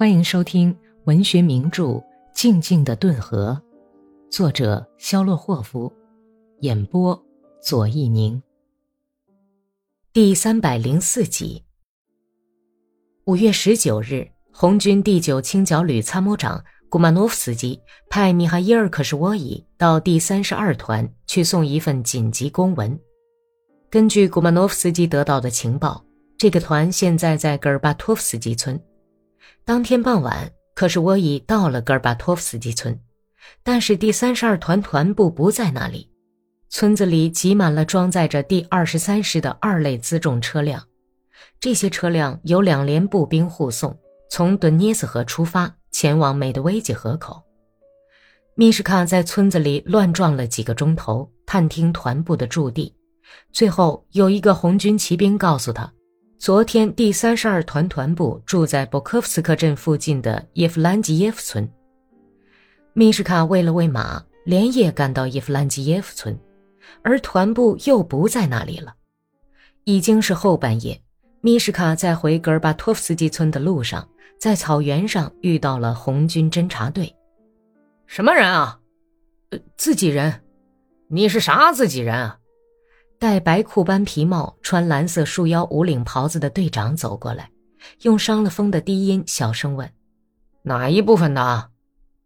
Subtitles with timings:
[0.00, 0.74] 欢迎收听
[1.04, 1.84] 文学名著
[2.32, 3.60] 《静静的顿河》，
[4.34, 5.92] 作者肖洛霍夫，
[6.60, 7.22] 演播
[7.62, 8.42] 左一宁。
[10.10, 11.62] 第三百零四集。
[13.26, 17.78] 五月十九日，红军第九清剿旅参谋长古曼诺夫斯基
[18.08, 22.98] 派米哈伊尔·可什沃伊到第三十二团去送一份紧急公文。
[23.90, 26.02] 根据古曼诺夫斯基得到的情报，
[26.38, 28.82] 这个团现在在戈尔巴托夫斯基村。
[29.64, 32.98] 当天傍晚，可是我已到了戈尔巴托夫斯基村，
[33.62, 36.10] 但是第三十二团团部不在那里。
[36.68, 40.86] 村子里挤满了装载着第二十三师的二类辎重车辆，
[41.58, 43.98] 这些车辆由两连步兵护送，
[44.30, 47.42] 从顿涅斯河出发，前往美德维吉河口。
[48.54, 52.94] 米什卡在村子里乱撞了几个钟头，探听团部的驻地，
[53.52, 55.92] 最后有一个红军骑兵告诉他。
[56.40, 61.70] 昨天，第三十二团团部住在博科夫斯克镇附近的叶夫兰吉耶夫村。
[62.94, 66.40] 米什卡喂了喂马，连夜赶到叶夫兰吉耶夫村，
[67.02, 68.94] 而团部又不在那里了。
[69.84, 70.98] 已经是后半夜，
[71.42, 77.14] 米什卡在回戈尔巴托夫斯基村的路上，在草原上遇到了红军侦察队。
[78.06, 78.80] 什么人啊？
[79.50, 80.42] 呃，自己人。
[81.08, 82.39] 你是啥自己人啊？
[83.20, 87.50] 戴白裤般皮帽、穿蓝色束腰无领袍子的队长走过来，
[88.00, 89.92] 用伤了风的低音小声问
[90.64, 91.68] ：“哪一部分的？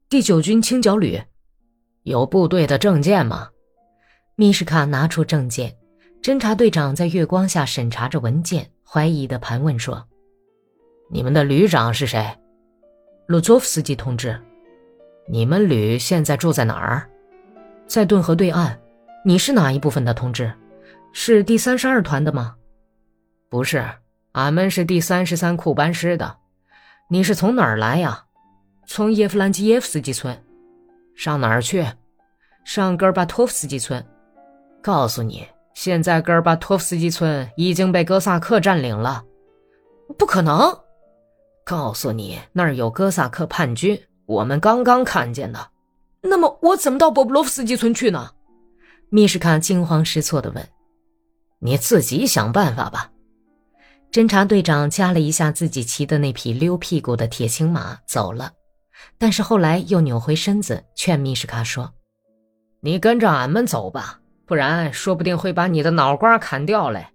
[0.09, 1.21] 第九军清剿旅，
[2.05, 3.49] 有部队的证件吗？”
[4.37, 5.77] 米什卡拿出证件，
[6.23, 10.07] 侦察队长在月光下审查着文件，怀疑的盘问说
[11.11, 12.25] ：“你们的旅长是谁？”
[13.27, 14.41] 鲁佐夫斯基同志。
[15.29, 17.11] 你们旅现在住在哪儿？
[17.89, 18.81] 在顿河对岸。
[19.25, 20.53] 你是哪一部分的同志？
[21.17, 22.57] 是第三十二团的吗？
[23.49, 23.89] 不是，
[24.33, 26.37] 俺们是第三十三库班师的。
[27.09, 28.25] 你是从哪儿来呀？
[28.85, 30.37] 从叶夫兰基耶夫斯基村。
[31.15, 31.87] 上哪儿去？
[32.65, 34.05] 上戈尔巴托夫斯基村。
[34.83, 39.25] 告诉你，现在戈尔巴托夫斯基村已经被哥萨克占领了。
[40.19, 40.77] 不可能！
[41.65, 45.71] 告诉你，那儿有哥萨克叛军，我们刚刚看见的。
[46.21, 48.33] 那么我怎么到博布罗夫斯基村去呢？
[49.11, 50.69] 米什卡惊慌失措地问。
[51.65, 53.11] 你自己想办法吧。
[54.13, 58.53] 侦察队长加了一下自己骑的那匹溜屁股的铁青马，走了。
[59.17, 61.95] 但是后来又扭回身子，劝米什卡说
[62.81, 67.07] ：“你跟着俺们走吧，不然说不定会把你的脑瓜砍掉嘞。”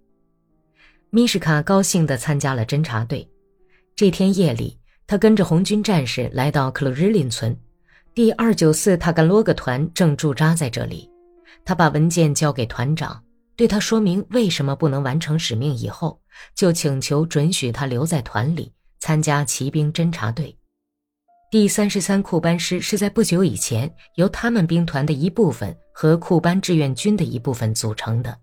[1.10, 3.30] 米什卡高兴地参加了侦察队。
[3.94, 7.56] 这天夜里，他跟着红军战士来到克鲁日林村，
[8.14, 11.08] 第二九四塔甘罗格团正驻扎在这里。
[11.64, 13.22] 他把文件交给团长。
[13.60, 16.18] 对他说明为什么不能完成使命以后，
[16.54, 20.56] 就请求准许他留在团里参加骑兵侦察队。
[21.50, 28.34] 第三十三库班师是在不久以前由他们兵团的一部分和库班志愿军的一部分组成的。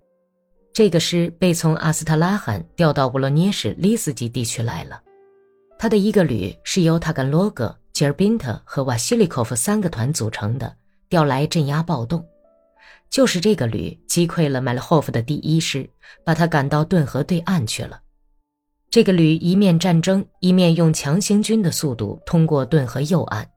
[0.71, 5.01] 这个师被从阿斯特拉罕调到沃罗涅什利斯基地区来了。
[5.79, 10.71] 他的一个旅是由塔甘罗格、吉尔宾特和瓦西里科夫三个团组成的，
[11.09, 12.23] 调来镇压暴动。
[13.09, 15.89] 就是这个旅击溃了麦勒霍夫的第一师，
[16.25, 17.99] 把他赶到顿河对岸去了。
[18.89, 23.47] 这个旅一面战争，一面用强行军的速度通过顿河右岸，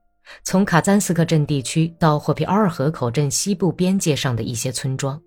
[0.43, 5.21] 从卡赞斯克镇地区到霍皮奥尔河口镇西部边界上的一些村庄。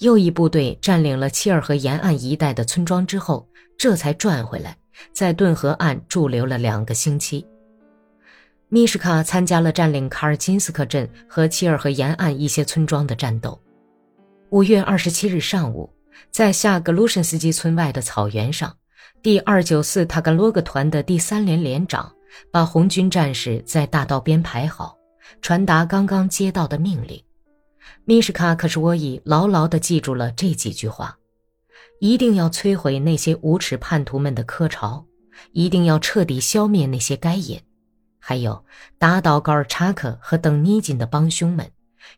[0.00, 4.76] 右翼部队占领了切尔河沿岸一带的村庄之后，这才转回来，
[5.12, 7.46] 在顿河岸驻留了两个星期。
[8.70, 13.58] 米什卡参加了占领卡尔金斯克镇和切尔河沿岸一些村庄的战斗。
[14.50, 15.90] 五月二十七日上午，
[16.30, 18.76] 在下格鲁申斯基村外的草原上，
[19.22, 22.12] 第二九四塔甘罗格团的第三连连长
[22.50, 24.94] 把红军战士在大道边排好，
[25.40, 27.18] 传达刚刚接到的命令。
[28.04, 31.16] 米什卡可是我已牢牢地记住了这几句话：
[32.00, 35.06] 一定要摧毁那些无耻叛徒们的科巢，
[35.52, 37.58] 一定要彻底消灭那些该隐。
[38.28, 38.62] 还有
[38.98, 41.66] 打倒高尔察克和邓尼金的帮凶们，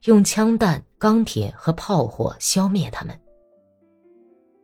[0.07, 3.17] 用枪弹、钢铁和炮火消灭他们。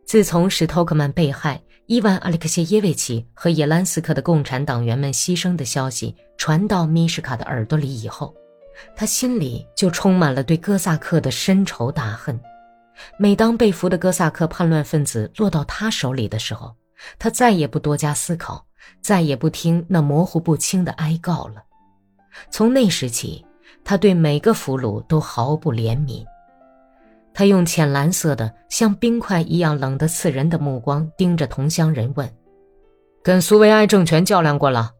[0.04, 8.34] 自从史托克曼被害、伊万·阿列克谢耶维奇和叶兰斯克的共产党员们牺牲的消息传到米什卡的耳朵里以后，
[8.96, 12.36] 他心里就充满了对哥萨克的深仇大恨。
[13.16, 16.74] 每当被俘的哥萨克叛乱分子落到他手里的时候，
[17.20, 18.66] 他再也不多加思考。
[19.00, 21.62] 再也不听那模糊不清的哀告了。
[22.50, 23.44] 从那时起，
[23.84, 26.24] 他对每个俘虏都毫不怜悯。
[27.32, 32.30] 他用浅蓝色的、像冰块一样冷得刺人的目光盯着同乡人问
[33.22, 34.92] ：“跟苏维埃政权较量过了？”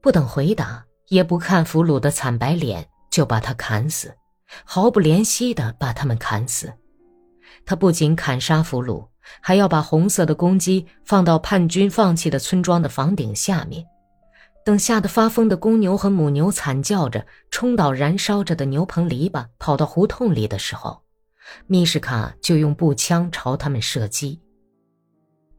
[0.00, 4.14] 不等回答，也不看俘虏的惨白脸，就把他砍死，
[4.64, 6.72] 毫不怜惜地把他们砍死。
[7.64, 9.08] 他不仅砍杀俘虏，
[9.40, 13.84] 还要把红色的公鸡放到叛军放弃的村庄的房顶下面。
[14.64, 21.00] 等吓得发疯的公牛和母牛惨叫着冲倒燃烧着的牛棚篱笆，跑到胡同里的时候，
[21.66, 24.40] 密什卡就用步枪朝他们射击。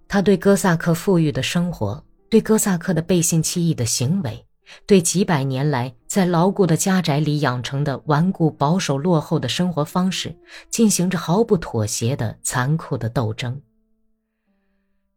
[0.07, 4.45] 他对哥萨克富裕的生活，对哥萨克的背信弃义的行为，
[4.85, 10.35] 对几百年来在牢固的家宅里养成的顽固、保守、落后的生活方式，
[10.69, 13.61] 进行着毫不妥协的残酷的斗争。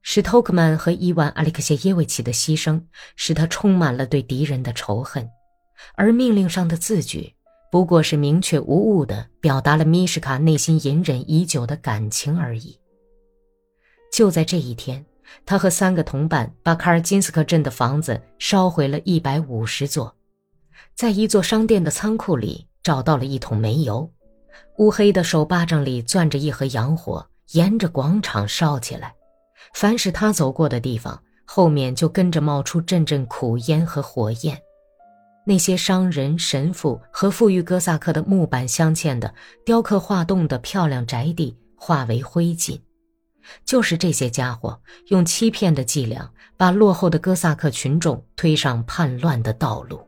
[0.03, 2.83] 史托克曼和伊万·阿里克谢耶维奇的牺牲，
[3.17, 5.29] 使他充满了对敌人的仇恨，
[5.97, 7.35] 而命令上的字句，
[7.73, 12.79] 不过是明确无误地表达了米什卡内心隐忍已久的感情而已。
[14.13, 15.05] 就在这一天，
[15.47, 20.15] 他和三个同伴把卡尔金斯克镇的房子烧毁了一百五十座，
[20.95, 24.11] 在一座商店的仓库里找到了一桶煤油，
[24.79, 29.15] 乌黑的手巴掌里攥着一盒洋火，沿着广场烧起来。
[29.73, 34.61] 凡是他走过的地方，后面就跟着冒出阵阵苦烟和火焰。
[35.47, 39.35] 那些商人、神父和富裕哥萨克的木板镶嵌的、
[39.65, 42.81] 雕刻画栋的漂亮宅地化为灰烬。
[43.65, 50.07] 就是这些家伙用欺骗的伎俩，把落后的哥萨克群众推上叛乱的道路。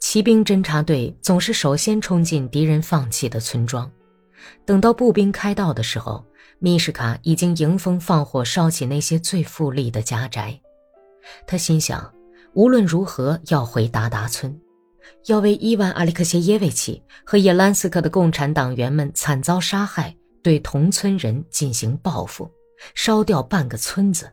[0.00, 3.90] 骑兵侦察队总是首先冲进敌人放弃的村庄，
[4.64, 6.24] 等到步兵开道的时候。
[6.58, 10.58] 米什卡已经迎风放火烧起那些最富丽的家宅，
[11.46, 12.10] 他心想，
[12.54, 14.58] 无论如何要回达达村，
[15.26, 20.16] 要为伊万·阿里克谢耶维奇和叶兰斯克的共产党员们惨遭杀害
[20.46, 22.48] 对同村人进行报复，
[22.94, 24.30] 烧掉半个村子。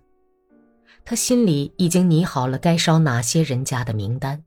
[1.03, 4.43] 他心里已经拟好了该烧哪些人家的名单，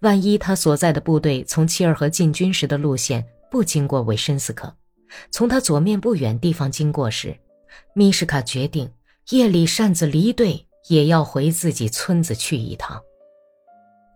[0.00, 4.74] 万一他所在的部队从切尔河进军时的路线不经过维申斯克。
[5.30, 7.36] 从他左面不远地方经过时，
[7.94, 8.90] 米什卡决定
[9.28, 12.98] 夜里擅自离队，也要回自己村子去一趟。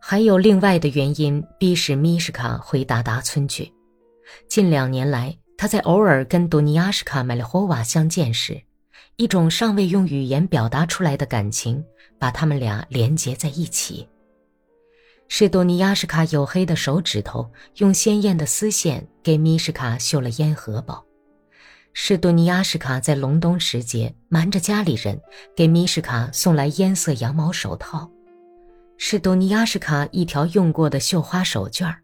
[0.01, 3.71] 还有另外的原因逼使米什卡回达达村去。
[4.49, 8.63] 近两年来，他在偶尔跟多尼亚什卡·麦列霍瓦相见时，
[9.17, 11.85] 一种尚未用语言表达出来的感情
[12.17, 14.09] 把他们俩连结在一起。
[15.27, 21.05] 是多尼亚什卡黝黑的手指头用鲜艳的丝线给米什卡绣了烟荷包，
[21.93, 25.21] 是多尼亚什卡在隆冬时节瞒着家里人
[25.57, 28.09] 给米什卡送来烟色羊毛手套，
[28.97, 32.01] 是多尼亚什卡一条用过的绣花手绢儿。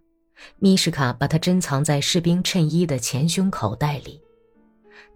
[0.58, 4.20] 米什卡把它珍藏在士兵衬衣的前胸口袋里。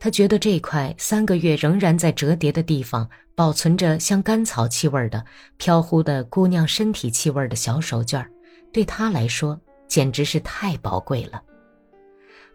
[0.01, 5.25] 他觉得这块三个月仍然在折叠的地方保存着像甘草气味的
[5.57, 8.25] 飘忽的姑娘身体气味的小手绢
[8.73, 11.43] 对他来说简直是太宝贵了。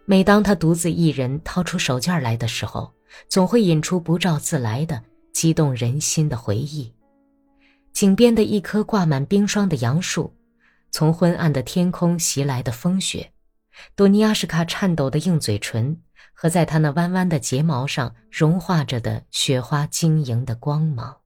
[0.06, 2.92] 每当他独自一人掏出手绢来的时候，
[3.28, 6.92] 总会引出不召自来的激动人心的回忆。
[7.92, 10.32] 井边的一棵挂满冰霜的杨树，
[10.94, 13.32] 从昏暗的天空袭来的风雪，
[13.96, 16.00] 多尼亚什卡颤抖的硬嘴唇。
[16.32, 21.16] 和在他那弯弯的睫毛上融化着的雪花晶莹的光芒。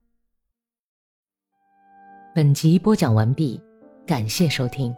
[2.33, 3.61] 本集播讲完毕，
[4.07, 4.95] 感谢收听。